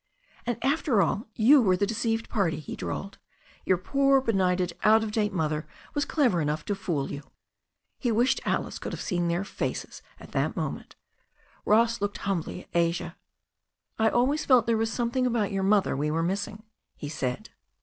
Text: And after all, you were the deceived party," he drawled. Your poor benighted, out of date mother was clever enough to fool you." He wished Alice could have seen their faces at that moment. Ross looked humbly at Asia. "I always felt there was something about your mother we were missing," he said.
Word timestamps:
And 0.47 0.57
after 0.65 1.03
all, 1.03 1.27
you 1.35 1.61
were 1.61 1.77
the 1.77 1.85
deceived 1.85 2.27
party," 2.27 2.59
he 2.59 2.75
drawled. 2.75 3.19
Your 3.65 3.77
poor 3.77 4.19
benighted, 4.19 4.73
out 4.83 5.03
of 5.03 5.11
date 5.11 5.31
mother 5.31 5.67
was 5.93 6.05
clever 6.05 6.41
enough 6.41 6.65
to 6.65 6.73
fool 6.73 7.11
you." 7.11 7.21
He 7.99 8.11
wished 8.11 8.41
Alice 8.43 8.79
could 8.79 8.93
have 8.93 8.99
seen 9.01 9.27
their 9.27 9.43
faces 9.43 10.01
at 10.19 10.31
that 10.31 10.55
moment. 10.55 10.95
Ross 11.67 12.01
looked 12.01 12.17
humbly 12.17 12.63
at 12.63 12.69
Asia. 12.73 13.15
"I 13.99 14.09
always 14.09 14.43
felt 14.43 14.65
there 14.65 14.75
was 14.75 14.91
something 14.91 15.27
about 15.27 15.51
your 15.51 15.61
mother 15.61 15.95
we 15.95 16.09
were 16.09 16.23
missing," 16.23 16.63
he 16.95 17.07
said. 17.07 17.51